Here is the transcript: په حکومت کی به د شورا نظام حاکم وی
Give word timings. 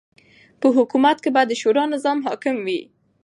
په 0.61 0.67
حکومت 0.77 1.17
کی 1.23 1.29
به 1.35 1.41
د 1.47 1.51
شورا 1.61 1.83
نظام 1.93 2.17
حاکم 2.27 2.55
وی 2.65 2.81